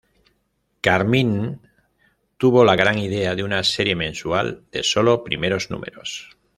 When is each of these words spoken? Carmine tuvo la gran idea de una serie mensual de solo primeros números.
Carmine 0.81 1.59
tuvo 2.37 2.65
la 2.65 2.75
gran 2.75 2.97
idea 2.97 3.35
de 3.35 3.43
una 3.43 3.63
serie 3.63 3.95
mensual 3.95 4.63
de 4.71 4.81
solo 4.81 5.23
primeros 5.23 5.69
números. 5.69 6.35